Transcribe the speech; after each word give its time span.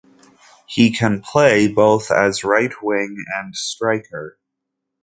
He 0.65 0.89
can 0.89 1.21
play 1.21 1.67
both 1.67 2.09
as 2.09 2.43
right 2.43 2.71
wing 2.81 3.23
and 3.35 3.55
striker. 3.55 4.39